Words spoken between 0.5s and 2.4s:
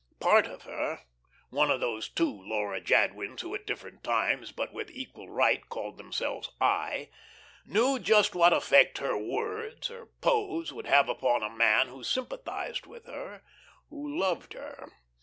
her one of those two